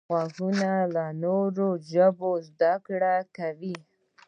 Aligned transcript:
غوږونه 0.09 0.71
له 0.95 1.05
نوو 1.21 1.71
ژبو 1.89 2.31
زده 2.49 2.73
کړه 2.85 3.15
کوي 3.37 3.75